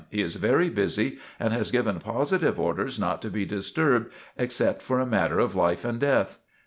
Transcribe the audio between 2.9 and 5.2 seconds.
not to be disturbed, except for a